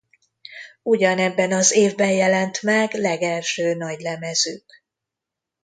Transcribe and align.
Ugyanebben 0.81 1.51
az 1.51 1.71
évben 1.71 2.11
jelent 2.11 2.61
meg 2.61 2.93
legelső 2.93 3.73
nagylemezük. 3.73 4.65